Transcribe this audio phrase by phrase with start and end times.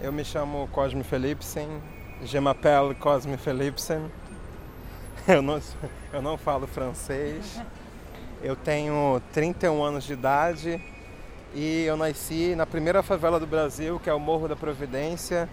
[0.00, 1.68] Eu me chamo Cosme Philipsen,
[2.22, 4.08] je m'appelle Cosme Philipsen.
[5.26, 5.60] Eu não,
[6.10, 7.60] eu não falo francês.
[8.42, 10.82] Eu tenho 31 anos de idade
[11.54, 15.46] e eu nasci na primeira favela do Brasil, que é o Morro da Providência.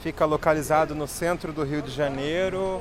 [0.00, 2.80] Fica localizado no centro do Rio de Janeiro,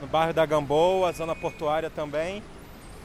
[0.00, 2.44] no bairro da Gamboa, zona portuária também.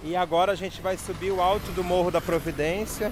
[0.04, 3.12] E agora a gente vai subir o alto do Morro da Providência.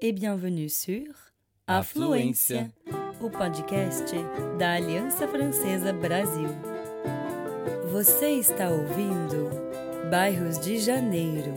[0.00, 1.12] Et bienvenue sur
[1.66, 2.72] Afluência,
[3.20, 4.14] o podcast
[4.58, 6.48] da Aliança Francesa Brasil.
[7.90, 9.50] Você está ouvindo
[10.10, 11.52] Bairros de Janeiro.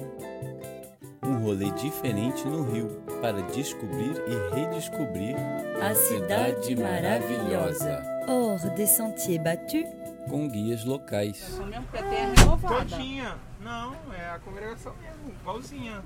[1.24, 2.88] Um rolê diferente no Rio
[3.22, 5.36] para descobrir e redescobrir
[5.82, 8.04] A cidade maravilhosa.
[8.28, 9.86] Hors des sentiers battus,
[10.30, 11.60] com guias locais.
[12.10, 12.86] renovada.
[12.86, 13.38] Todinha.
[13.62, 16.02] Não, é a congregação mesmo, igualzinha.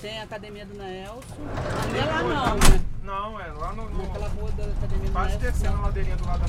[0.00, 1.20] Tem a academia do Nelson.
[1.92, 2.80] Não é lá não, né?
[3.02, 3.90] Não, é lá no.
[3.90, 5.46] no Naquela rua da academia do quase Nelson.
[5.46, 5.82] descendo a não.
[5.82, 6.46] ladeirinha do lado da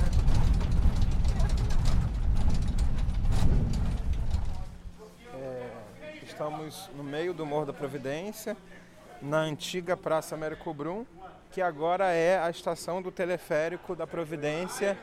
[5.34, 5.70] É,
[6.24, 8.56] Estamos no meio do Morro da Providência,
[9.22, 11.06] na antiga Praça Américo Brum,
[11.52, 14.98] que agora é a estação do teleférico da Providência.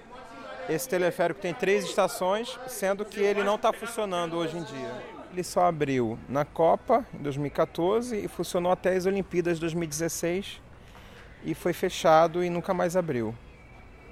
[0.69, 5.18] Esse teleférico tem três estações, sendo que ele não está funcionando hoje em dia.
[5.31, 10.61] Ele só abriu na Copa em 2014 e funcionou até as Olimpíadas de 2016
[11.45, 13.35] e foi fechado e nunca mais abriu.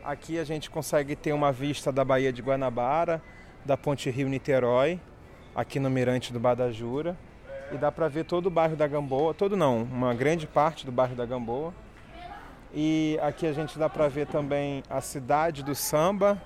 [0.05, 3.23] Aqui a gente consegue ter uma vista da Baía de Guanabara,
[3.64, 5.00] da Ponte Rio-Niterói,
[5.55, 7.17] aqui no Mirante do Badajura.
[7.73, 10.92] E dá para ver todo o bairro da Gamboa, todo não, uma grande parte do
[10.92, 11.75] bairro da Gamboa.
[12.73, 16.41] E aqui a gente dá para ver também a cidade do samba,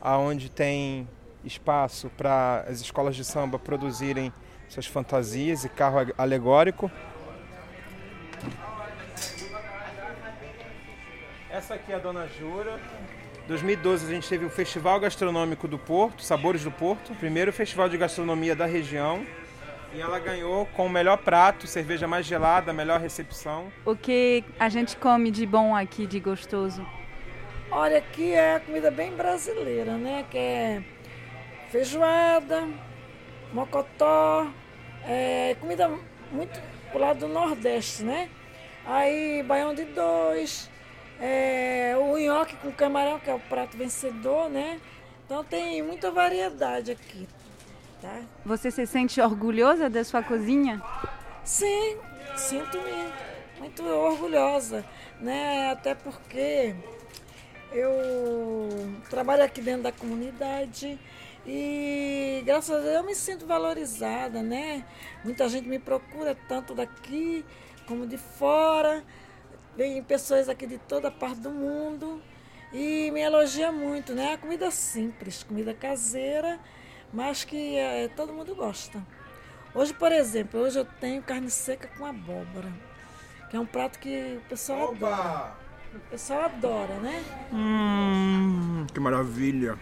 [0.00, 1.06] aonde tem
[1.46, 4.32] espaço para as escolas de samba produzirem
[4.68, 6.90] suas fantasias e carro alegórico.
[11.50, 12.78] Essa aqui é a Dona Jura.
[13.48, 17.96] 2012 a gente teve o Festival Gastronômico do Porto, Sabores do Porto, primeiro festival de
[17.96, 19.24] gastronomia da região.
[19.94, 23.72] E ela ganhou com o melhor prato, cerveja mais gelada, melhor recepção.
[23.84, 26.84] O que a gente come de bom aqui, de gostoso?
[27.70, 30.24] Olha, aqui é a comida bem brasileira, né?
[30.30, 30.82] Que é
[31.76, 32.66] feijoada,
[33.52, 34.46] mocotó,
[35.04, 35.90] é comida
[36.32, 36.58] muito
[36.90, 38.30] pro lado do Nordeste, né?
[38.86, 40.70] Aí, baião de dois,
[41.20, 44.80] é, o nhoque com camarão, que é o prato vencedor, né?
[45.26, 47.28] Então tem muita variedade aqui,
[48.00, 48.22] tá?
[48.46, 50.80] Você se sente orgulhosa da sua cozinha?
[51.44, 51.98] Sim,
[52.36, 53.12] sinto-me
[53.58, 54.82] muito orgulhosa,
[55.20, 55.72] né?
[55.72, 56.74] Até porque
[57.70, 58.70] eu
[59.10, 60.98] trabalho aqui dentro da comunidade
[61.46, 64.84] e graças a Deus eu me sinto valorizada, né?
[65.22, 67.44] Muita gente me procura tanto daqui
[67.86, 69.04] como de fora.
[69.76, 72.20] Vem pessoas aqui de toda parte do mundo
[72.72, 74.34] e me elogia muito, né?
[74.34, 76.58] A comida simples, comida caseira,
[77.12, 79.00] mas que eh, todo mundo gosta.
[79.72, 82.72] Hoje, por exemplo, hoje eu tenho carne seca com abóbora,
[83.50, 85.54] que é um prato que o pessoal adora.
[85.94, 87.22] O pessoal adora, né?
[87.52, 89.78] Hum, que maravilha!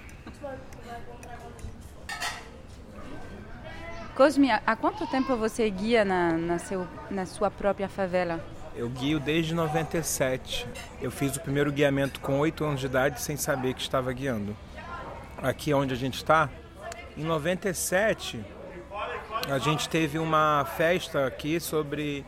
[4.16, 8.44] Cosme, há quanto tempo você guia na, na, seu, na sua própria favela?
[8.76, 10.66] Eu guio desde 97.
[11.00, 14.56] Eu fiz o primeiro guiamento com 8 anos de idade sem saber que estava guiando.
[15.42, 16.48] Aqui onde a gente está,
[17.16, 18.44] em 97,
[19.50, 22.24] a gente teve uma festa aqui sobre.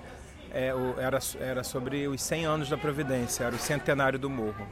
[0.52, 4.66] é, o- era, era sobre os 100 anos da Providência, era o centenário do morro.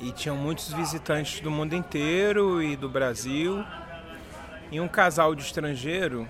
[0.00, 3.64] E tinham muitos visitantes do mundo inteiro e do Brasil.
[4.70, 6.28] E um casal de estrangeiro,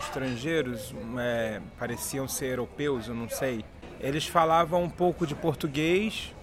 [0.00, 3.62] estrangeiros, é, pareciam ser europeus, eu não sei.
[4.00, 6.34] Eles falavam um pouco de português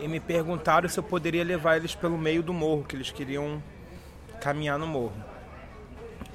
[0.00, 3.62] e me perguntaram se eu poderia levar eles pelo meio do morro, que eles queriam
[4.40, 5.14] caminhar no morro.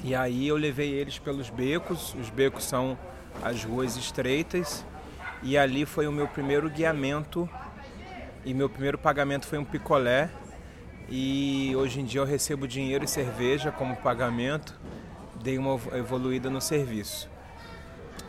[0.03, 2.98] E aí eu levei eles pelos becos, os becos são
[3.44, 4.86] as ruas estreitas,
[5.42, 7.50] e ali foi o meu primeiro guiamento
[8.45, 10.30] e meu primeiro pagamento foi um picolé.
[11.09, 14.74] E hoje em dia eu recebo dinheiro e cerveja como pagamento.
[15.42, 17.30] Dei uma evoluída no serviço.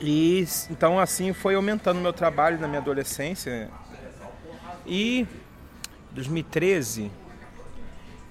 [0.00, 3.68] E então assim foi aumentando meu trabalho na minha adolescência.
[4.86, 5.26] E
[6.12, 7.10] 2013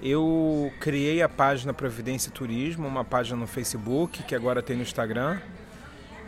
[0.02, 5.40] eu criei a página Providência Turismo, uma página no Facebook, que agora tem no Instagram,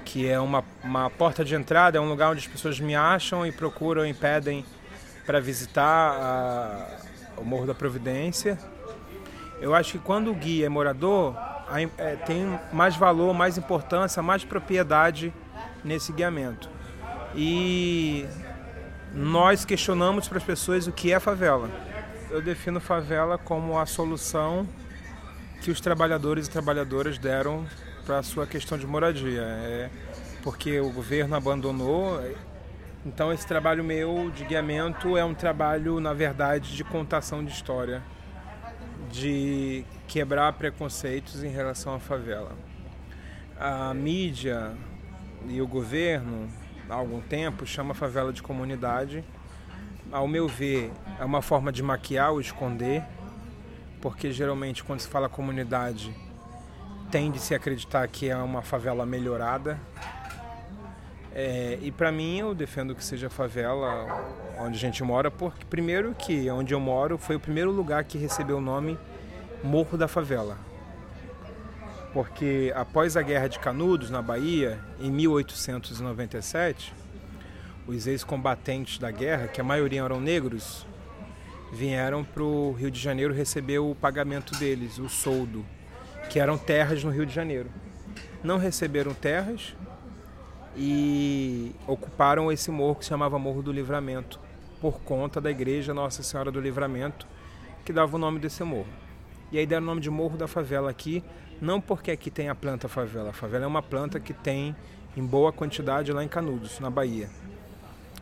[0.03, 3.45] que é uma, uma porta de entrada, é um lugar onde as pessoas me acham
[3.45, 4.65] e procuram e pedem
[5.25, 5.83] para visitar
[6.13, 6.97] a-
[7.41, 8.57] o Morro da Providência.
[9.61, 11.35] Eu acho que quando o guia é morador,
[11.97, 15.33] é, tem mais valor, mais importância, mais propriedade
[15.83, 16.69] nesse guiamento.
[17.35, 18.25] e
[19.13, 21.69] nós questionamos para as pessoas o que é favela.
[22.29, 24.67] Eu defino favela como a solução
[25.61, 27.65] que os trabalhadores e trabalhadoras deram
[28.05, 29.41] para a sua questão de moradia.
[29.41, 29.89] É
[30.43, 32.19] porque o governo abandonou.
[33.05, 38.03] Então esse trabalho meu de guiamento é um trabalho, na verdade, de contação de história,
[39.09, 42.51] de quebrar preconceitos em relação à favela.
[43.57, 44.73] A mídia
[45.47, 46.49] e o governo,
[46.89, 49.23] há algum tempo, chama a favela de comunidade.
[50.11, 53.03] Ao meu ver, é uma forma de maquiar ou esconder,
[54.01, 56.13] porque geralmente quando se fala comunidade,
[57.09, 59.79] tende-se a acreditar que é uma favela melhorada.
[61.33, 64.07] É, e para mim eu defendo que seja favela
[64.57, 68.17] onde a gente mora, porque primeiro que onde eu moro foi o primeiro lugar que
[68.17, 68.97] recebeu o nome
[69.63, 70.57] Morro da Favela.
[72.13, 76.93] Porque após a Guerra de Canudos, na Bahia, em 1897,
[77.85, 80.87] os ex-combatentes da guerra, que a maioria eram negros,
[81.71, 85.63] vieram para o Rio de Janeiro receber o pagamento deles, o soldo,
[86.29, 87.69] que eram terras no Rio de Janeiro.
[88.43, 89.75] Não receberam terras
[90.81, 94.39] e ocuparam esse morro que se chamava Morro do Livramento,
[94.79, 97.27] por conta da igreja Nossa Senhora do Livramento,
[97.83, 98.87] que dava o nome desse morro.
[99.51, 101.21] E aí deram o nome de Morro da Favela aqui,
[101.59, 103.31] não porque aqui tem a planta favela.
[103.31, 104.73] A favela é uma planta que tem
[105.17, 107.29] em boa quantidade lá em Canudos, na Bahia.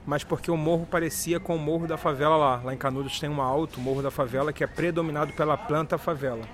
[0.04, 2.62] Mas porque o morro parecia com o morro da favela lá.
[2.64, 6.48] Lá em Canudos tem um alto, morro da favela, que é predominado pela planta favela.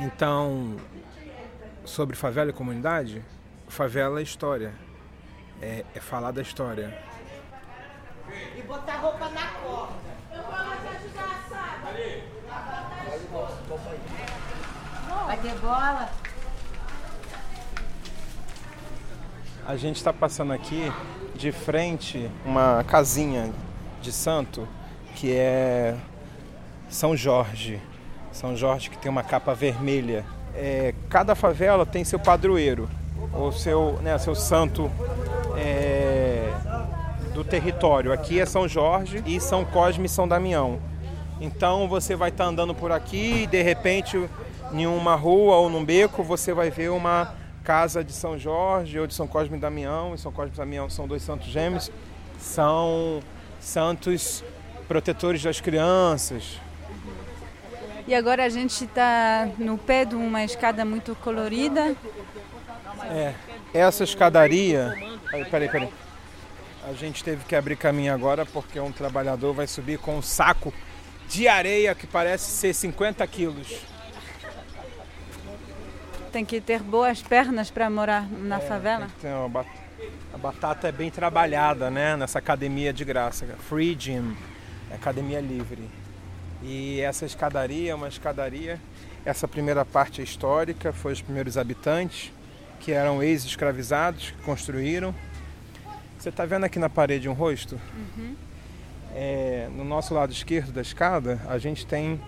[0.00, 0.76] Então,
[1.84, 3.22] sobre favela e comunidade,
[3.68, 4.72] favela é história.
[5.60, 6.96] É, é falar da história.
[8.56, 9.94] E botar roupa na corda.
[10.32, 12.22] Eu vou lá te ajudar, sabe?
[15.26, 16.10] Vai ter bola?
[19.66, 20.90] A gente está passando aqui
[21.34, 23.52] de frente uma casinha
[24.00, 24.66] de santo
[25.14, 25.94] que é
[26.88, 27.80] São Jorge.
[28.32, 30.24] São Jorge que tem uma capa vermelha.
[30.54, 32.88] É, cada favela tem seu padroeiro,
[33.32, 34.90] ou seu, né, seu santo
[35.56, 36.52] é,
[37.34, 38.12] do território.
[38.12, 40.80] Aqui é São Jorge e São Cosme e São Damião.
[41.40, 44.28] Então você vai estar tá andando por aqui e de repente
[44.72, 49.06] em uma rua ou num beco você vai ver uma casa de São Jorge ou
[49.06, 50.14] de São Cosme e Damião.
[50.14, 51.90] E São Cosme e Damião são dois santos gêmeos,
[52.38, 53.20] são
[53.60, 54.42] santos
[54.88, 56.58] protetores das crianças.
[58.06, 61.94] E agora a gente está no pé de uma escada muito colorida.
[63.10, 63.34] É,
[63.72, 64.94] essa escadaria.
[65.50, 65.88] Peraí, peraí.
[66.88, 70.72] A gente teve que abrir caminho agora porque um trabalhador vai subir com um saco
[71.28, 73.68] de areia que parece ser 50 quilos.
[76.32, 79.08] Tem que ter boas pernas para morar na É, favela.
[79.22, 79.64] uma
[80.32, 82.16] A batata é bem trabalhada, né?
[82.16, 84.36] Nessa academia de graça, Free Gym,
[84.92, 85.88] academia livre.
[86.62, 88.80] E essa escadaria é uma escadaria.
[89.24, 92.32] Essa primeira parte é histórica, foi os primeiros habitantes
[92.80, 95.14] que eram ex-escravizados que construíram.
[96.18, 97.80] Você está vendo aqui na parede um rosto?
[99.14, 102.20] É, no nosso lado esquerdo da escada, a gente tem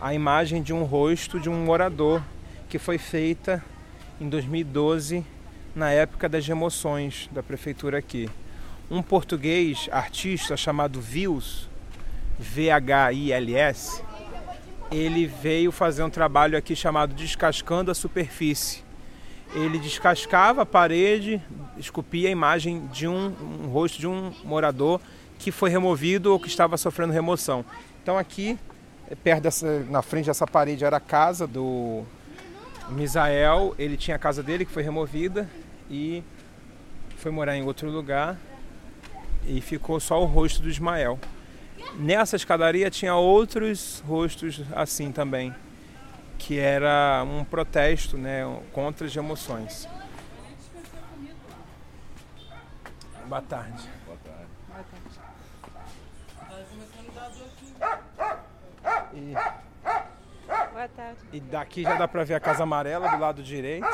[0.00, 2.22] a imagem de um rosto de um morador
[2.68, 3.62] que foi feita
[4.20, 5.24] em 2012,
[5.74, 8.28] na época das remoções da prefeitura aqui.
[8.90, 11.68] Um português artista chamado Vils,
[12.38, 14.02] V-H-I-L-S,
[14.90, 18.81] ele veio fazer um trabalho aqui chamado Descascando a Superfície.
[19.54, 21.40] Ele descascava a parede,
[21.76, 25.00] esculpia a imagem de um, um rosto de um morador
[25.38, 27.64] que foi removido ou que estava sofrendo remoção.
[28.02, 28.58] Então aqui,
[29.10, 32.02] eh, perto dessa, na frente dessa parede era a casa do
[32.88, 33.74] Misael.
[33.78, 35.48] Ele tinha a casa dele que foi removida
[35.90, 36.22] e
[37.16, 38.38] foi morar em outro lugar
[39.46, 41.18] e ficou só o rosto do Ismael.
[41.98, 45.54] Nessa escadaria tinha outros rostos assim também,
[46.42, 49.88] que era um protesto, né, contra as emoções.
[53.26, 53.88] Boa tarde.
[59.14, 59.34] E,
[60.72, 61.18] Boa tarde.
[61.32, 63.86] e daqui já dá para ver a Casa Amarela do lado direito.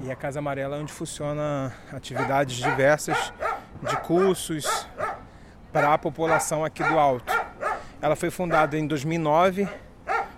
[0.00, 3.32] E a Casa Amarela é onde funciona atividades diversas
[3.80, 4.88] de cursos
[5.72, 7.32] para a população aqui do Alto.
[8.02, 9.68] Ela foi fundada em 2009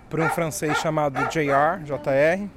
[0.09, 2.47] por um francês chamado JR, JR,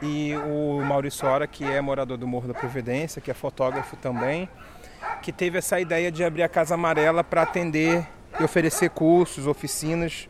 [0.00, 4.48] e o Maurício Ora, que é morador do Morro da Providência, que é fotógrafo também,
[5.22, 8.06] que teve essa ideia de abrir a Casa Amarela para atender
[8.38, 10.28] e oferecer cursos, oficinas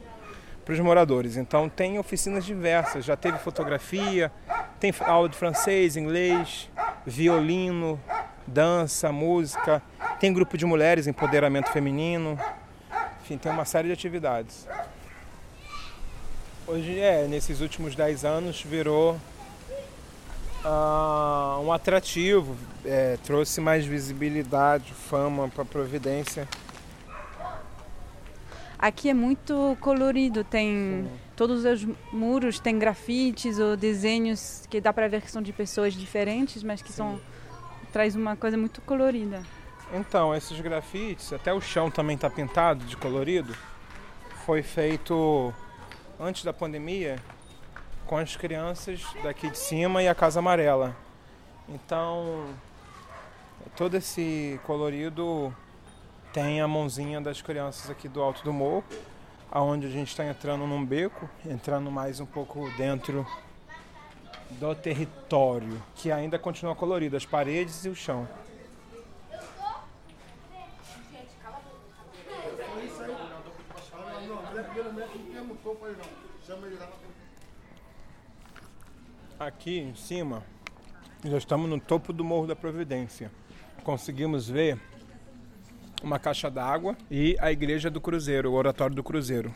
[0.64, 1.36] para os moradores.
[1.36, 4.32] Então tem oficinas diversas, já teve fotografia,
[4.80, 6.70] tem aula de francês, inglês,
[7.06, 8.00] violino,
[8.46, 9.82] dança, música.
[10.18, 12.38] Tem grupo de mulheres, empoderamento feminino.
[13.22, 14.66] Enfim, tem uma série de atividades.
[16.70, 19.18] Hoje, é, nesses últimos 10 anos virou
[20.62, 26.46] ah, um atrativo, é, trouxe mais visibilidade, fama para Providência.
[28.78, 35.08] Aqui é muito colorido, tem todos os muros tem grafites ou desenhos que dá para
[35.08, 37.18] ver que são de pessoas diferentes, mas que são
[37.94, 39.42] traz uma coisa muito colorida.
[39.90, 43.56] Então, esses grafites, até o chão também está pintado de colorido.
[44.44, 45.54] Foi feito
[46.20, 47.16] antes da pandemia
[48.06, 50.96] com as crianças daqui de cima e a Casa Amarela.
[51.68, 52.46] Então,
[53.76, 55.54] todo esse colorido
[56.32, 58.84] tem a mãozinha das crianças aqui do alto do morro,
[59.50, 63.26] aonde a gente está entrando num beco, entrando mais um pouco dentro
[64.52, 68.26] do território, que ainda continua colorido, as paredes e o chão.
[79.38, 80.42] Aqui em cima,
[81.22, 83.30] já estamos no topo do Morro da Providência.
[83.84, 84.80] Conseguimos ver
[86.02, 89.54] uma caixa d'água e a igreja do Cruzeiro, o oratório do Cruzeiro.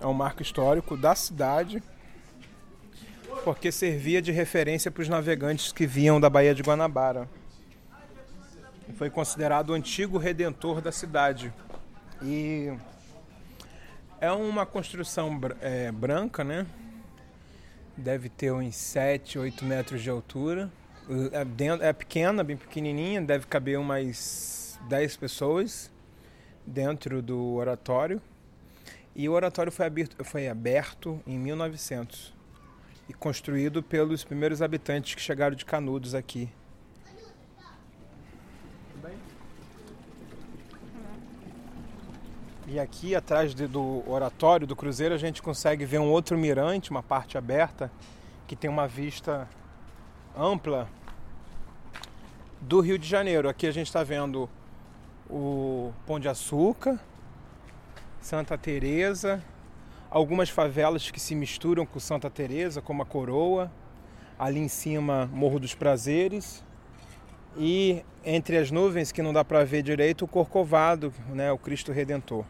[0.00, 1.80] É um marco histórico da cidade,
[3.44, 7.28] porque servia de referência para os navegantes que vinham da Baía de Guanabara.
[8.96, 11.52] Foi considerado o antigo redentor da cidade.
[12.20, 12.72] E
[14.20, 16.66] é uma construção é, branca, né?
[17.96, 20.70] Deve ter uns 7, 8 metros de altura.
[21.32, 25.90] É, é pequena, bem pequenininha, deve caber umas 10 pessoas
[26.66, 28.20] dentro do oratório.
[29.14, 32.34] E o oratório foi aberto, foi aberto em 1900
[33.08, 36.48] e construído pelos primeiros habitantes que chegaram de Canudos aqui.
[42.70, 46.90] E aqui atrás de, do oratório do cruzeiro a gente consegue ver um outro mirante,
[46.90, 47.90] uma parte aberta,
[48.46, 49.48] que tem uma vista
[50.36, 50.86] ampla
[52.60, 53.48] do Rio de Janeiro.
[53.48, 54.50] Aqui a gente está vendo
[55.30, 57.00] o Pão de Açúcar,
[58.20, 59.42] Santa Teresa,
[60.10, 63.72] algumas favelas que se misturam com Santa Teresa, como a Coroa,
[64.38, 66.62] ali em cima Morro dos Prazeres
[67.56, 71.92] e entre as nuvens que não dá para ver direito o Corcovado, né, o Cristo
[71.92, 72.44] Redentor.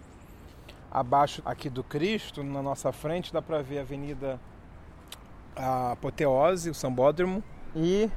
[0.91, 4.41] Abaixo aqui do Cristo, na nossa frente, dá para ver a Avenida
[5.57, 7.43] Apoteose, o Sambódromo.
[7.77, 8.11] E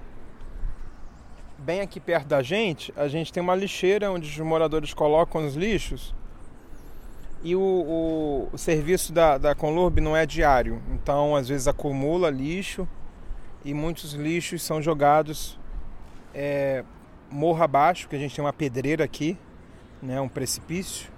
[1.57, 5.55] bem aqui perto da gente, a gente tem uma lixeira onde os moradores colocam os
[5.55, 6.13] lixos.
[7.43, 12.29] E o, o, o serviço da, da Conlurb não é diário, então às vezes acumula
[12.29, 12.87] lixo
[13.65, 15.59] e muitos lixos são jogados
[16.33, 16.83] é,
[17.29, 19.37] morro abaixo, que a gente tem uma pedreira aqui,
[20.01, 21.10] né, um precipício.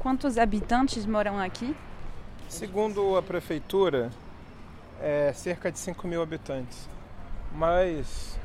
[0.00, 1.76] Quantos habitantes moram aqui?
[2.48, 4.10] Segundo a prefeitura,
[5.00, 6.88] é cerca de 5 mil habitantes.
[7.52, 8.38] Mas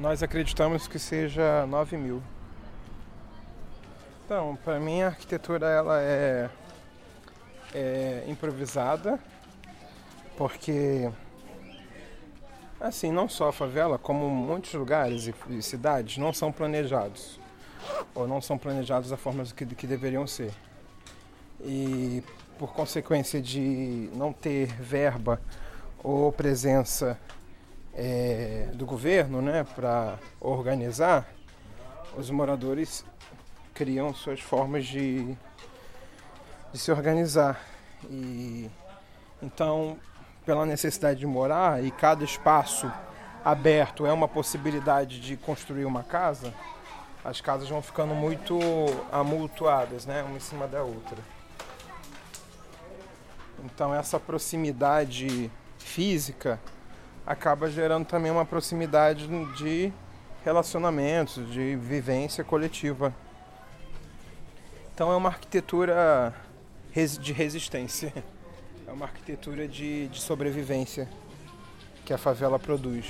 [0.00, 2.20] nós acreditamos que seja 9 mil.
[4.24, 6.50] Então, para mim a arquitetura ela é,
[7.72, 9.16] é improvisada,
[10.36, 11.08] porque
[12.80, 17.38] assim, não só a favela, como muitos lugares e cidades não são planejados
[18.12, 20.52] ou não são planejados da forma que, que deveriam ser
[21.62, 22.22] e
[22.58, 25.40] por consequência de não ter verba
[26.02, 27.18] ou presença
[27.94, 31.26] é, do governo né, para organizar,
[32.16, 33.04] os moradores
[33.74, 35.36] criam suas formas de,
[36.72, 37.60] de se organizar.
[38.10, 38.70] E
[39.42, 39.96] então,
[40.44, 42.90] pela necessidade de morar e cada espaço
[43.44, 46.52] aberto é uma possibilidade de construir uma casa,
[47.24, 48.58] as casas vão ficando muito
[49.10, 51.39] amultuadas, né, uma em cima da outra.
[53.64, 56.60] Então essa proximidade física
[57.26, 59.26] acaba gerando também uma proximidade
[59.56, 59.92] de
[60.44, 63.14] relacionamentos, de vivência coletiva.
[64.94, 66.34] Então é uma arquitetura
[67.20, 68.12] de resistência,
[68.86, 71.08] é uma arquitetura de, de sobrevivência
[72.04, 73.06] que a favela produz.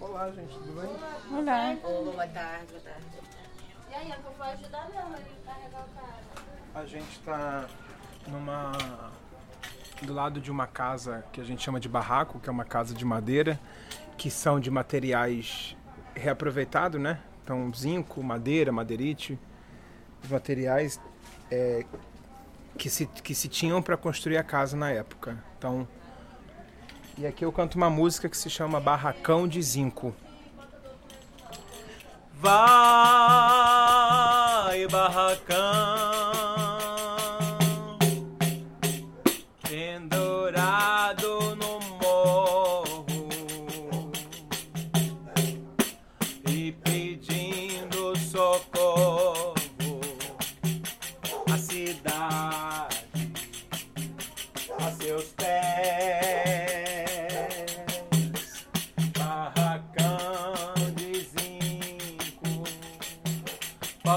[0.00, 0.90] Olá, gente, tudo bem?
[0.90, 1.20] Olá.
[1.28, 3.06] Boa tarde, boa tarde.
[3.90, 6.16] E aí, eu vou ajudar mesmo ali a carregar o cara.
[6.74, 7.66] A gente está
[8.26, 8.72] numa
[10.04, 12.92] do lado de uma casa que a gente chama de barraco, que é uma casa
[12.94, 13.58] de madeira,
[14.16, 15.76] que são de materiais
[16.14, 17.20] reaproveitados, né?
[17.42, 19.38] Então, zinco, madeira, madeirite,
[20.28, 21.00] materiais
[21.50, 21.84] é,
[22.76, 25.42] que se, que se tinham para construir a casa na época.
[25.56, 25.86] Então,
[27.18, 30.14] e aqui eu canto uma música que se chama Barracão de Zinco.
[32.34, 32.56] Vai,
[34.88, 36.15] barracão,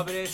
[0.08, 0.27] Ei,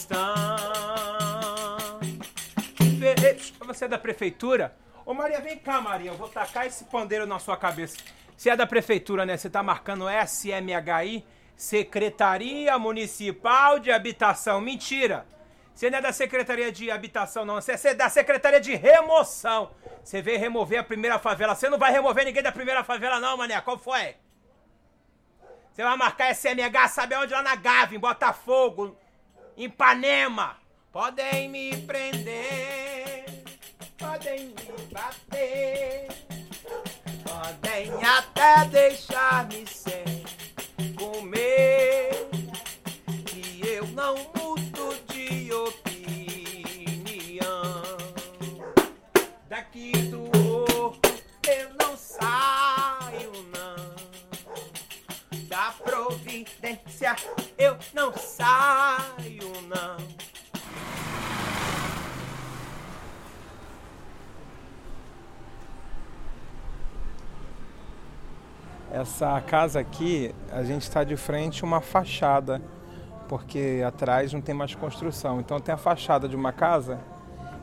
[3.66, 4.76] Você é da prefeitura?
[5.04, 7.98] Ô Maria, vem cá, Maria, eu vou tacar esse pandeiro na sua cabeça.
[8.38, 9.38] Você é da prefeitura, né?
[9.38, 14.62] Você tá marcando SMHI, Secretaria Municipal de Habitação.
[14.62, 15.26] Mentira!
[15.74, 17.56] Você não é da Secretaria de Habitação, não.
[17.56, 19.72] Você é da Secretaria de Remoção.
[20.04, 21.56] Você veio remover a primeira favela.
[21.56, 23.60] Você não vai remover ninguém da primeira favela, não, mané.
[23.62, 24.16] Qual foi?
[25.74, 27.34] Você vai marcar SMH, sabe aonde?
[27.34, 28.98] Lá na Gávea, em Botafogo,
[29.58, 30.58] Ipanema.
[30.92, 33.26] Podem me prender,
[33.98, 36.08] podem me bater,
[37.24, 39.85] podem até deixar-me sem
[69.46, 72.62] casa aqui, a gente está de frente uma fachada,
[73.30, 75.40] porque atrás não tem mais construção.
[75.40, 77.00] Então tem a fachada de uma casa,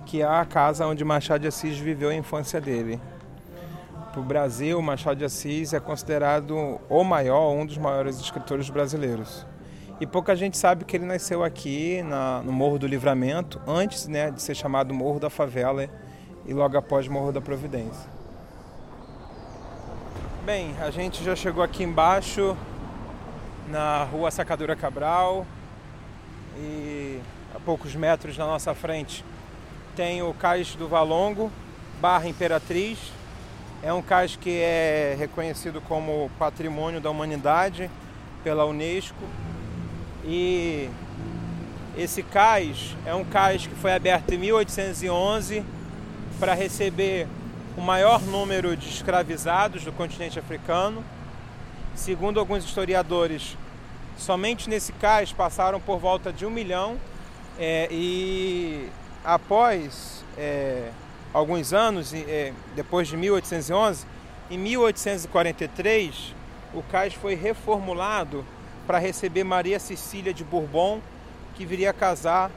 [0.06, 3.00] que é a casa onde Machado de Assis viveu a infância dele.
[4.10, 9.46] Para o Brasil, Machado de Assis é considerado o maior, um dos maiores escritores brasileiros.
[10.00, 14.30] E pouca gente sabe que ele nasceu aqui na- no Morro do Livramento, antes né,
[14.30, 15.88] de ser chamado Morro da Favela
[16.44, 18.10] e logo após Morro da Providência.
[20.44, 22.56] Bem, a gente já chegou aqui embaixo,
[23.68, 25.46] na rua Sacadura Cabral,
[26.58, 27.20] e
[27.54, 29.24] a poucos metros na nossa frente
[29.94, 31.48] tem o Cais do Valongo,
[32.00, 32.98] barra Imperatriz.
[33.84, 37.88] É um cais que é reconhecido como Patrimônio da Humanidade
[38.42, 39.24] pela Unesco.
[40.24, 40.90] E
[41.96, 45.64] esse cais é um cais que foi aberto em 1811
[46.40, 47.28] para receber
[47.76, 51.02] o maior número de escravizados do continente africano.
[51.94, 53.56] Segundo alguns historiadores,
[54.16, 56.98] somente nesse cais passaram por volta de um milhão
[57.58, 58.88] é, e
[59.24, 60.90] após é,
[61.32, 64.06] alguns anos, é, depois de 1811,
[64.50, 66.34] em 1843,
[66.74, 68.44] o cais foi reformulado
[68.86, 71.00] para receber Maria Cecília de Bourbon,
[71.54, 72.50] que viria casar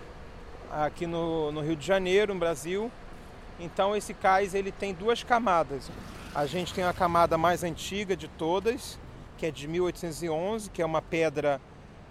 [0.72, 2.92] aqui no, no Rio de Janeiro, no Brasil.
[3.60, 5.90] Então esse cais ele tem duas camadas.
[6.34, 9.00] A gente tem a camada mais antiga de todas,
[9.38, 11.62] que é de 1811, que é uma pedra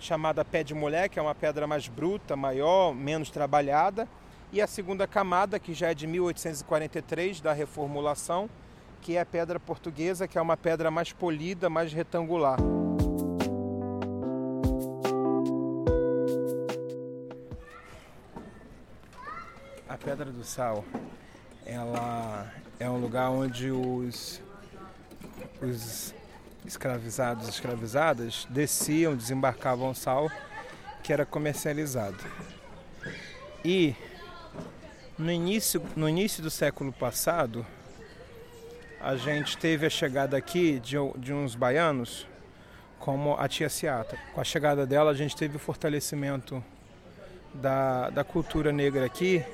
[0.01, 4.09] chamada pé de mulher, que é uma pedra mais bruta, maior, menos trabalhada.
[4.53, 8.49] E a segunda camada, que já é de 1843, da reformulação,
[9.01, 12.59] que é a pedra portuguesa, que é uma pedra mais polida, mais retangular.
[19.89, 20.85] A Pedra do Sal,
[21.67, 24.41] ela é um lugar onde os,
[25.63, 26.15] os
[26.65, 30.31] escravizados e escravizadas desciam, desembarcavam sal
[31.03, 32.19] que era comercializado.
[33.65, 33.95] E
[35.19, 37.65] no início, no início do século passado,
[39.01, 42.27] a gente teve a chegada aqui de, de uns baianos,
[42.99, 44.19] como a tia Ciata.
[44.33, 46.65] Com a chegada dela, a gente teve o fortalecimento
[47.53, 49.45] da, da cultura negra aqui,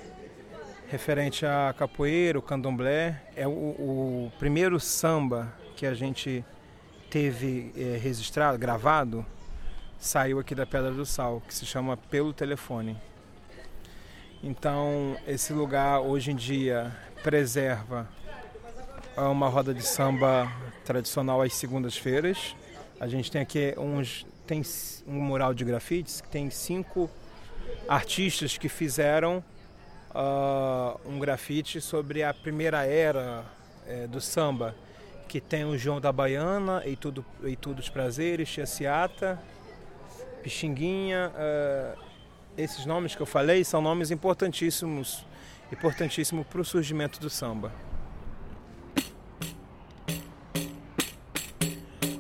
[0.91, 3.23] referente a capoeira, o candomblé.
[3.37, 6.45] É o, o primeiro samba que a gente
[7.09, 9.25] teve é, registrado, gravado,
[9.99, 12.97] saiu aqui da Pedra do Sal, que se chama Pelo Telefone.
[14.43, 18.09] Então, esse lugar hoje em dia preserva
[19.17, 20.51] uma roda de samba
[20.85, 22.57] tradicional às segundas-feiras.
[22.99, 24.63] A gente tem aqui uns tem
[25.07, 27.09] um mural de grafites que tem cinco
[27.89, 29.45] artistas que fizeram
[30.15, 33.45] uh, um grafite sobre a primeira era
[33.87, 34.75] é, do samba,
[35.29, 39.41] que tem o João da Baiana e tudo e tudo os prazeres, Tia Ciata,
[40.43, 41.99] Pixinguinha, uh,
[42.57, 45.25] esses nomes que eu falei são nomes importantíssimos
[45.73, 47.73] importantíssimo para o surgimento do samba.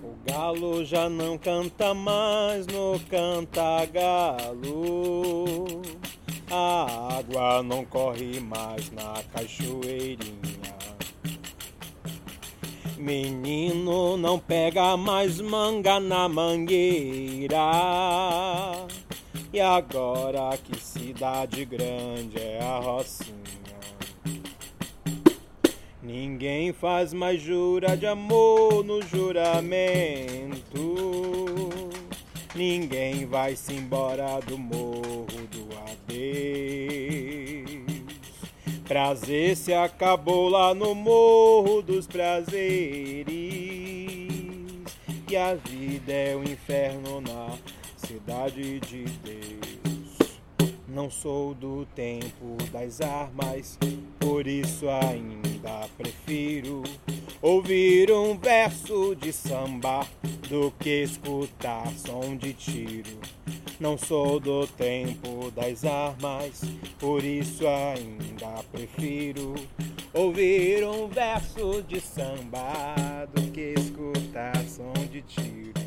[0.02, 4.60] O galo já não canta mais no canta-galo.
[6.52, 10.74] A água não corre mais na cachoeirinha.
[12.98, 17.56] Menino não pega mais manga na mangueira.
[19.52, 23.40] E agora que cidade grande é a Rocinha.
[26.02, 30.60] Ninguém faz mais jura de amor no juramento.
[32.56, 35.69] Ninguém vai-se embora do morro do
[38.90, 43.26] Prazer se acabou lá no morro dos prazeres.
[45.30, 47.56] E a vida é o um inferno na
[47.96, 50.18] cidade de Deus.
[50.88, 53.78] Não sou do tempo das armas,
[54.18, 56.82] por isso ainda prefiro
[57.40, 60.04] ouvir um verso de samba
[60.48, 63.20] do que escutar som de tiro.
[63.80, 66.60] Não sou do tempo das armas,
[66.98, 69.54] por isso ainda prefiro
[70.12, 75.79] ouvir um verso de samba do que escutar som de tiro.